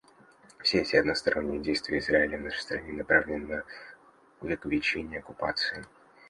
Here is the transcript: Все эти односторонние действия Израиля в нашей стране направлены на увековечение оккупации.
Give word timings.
Все 0.63 0.79
эти 0.81 0.95
односторонние 0.95 1.59
действия 1.59 1.99
Израиля 1.99 2.39
в 2.39 2.41
нашей 2.41 2.59
стране 2.61 2.91
направлены 2.91 3.57
на 3.57 3.63
увековечение 4.41 5.19
оккупации. 5.19 5.85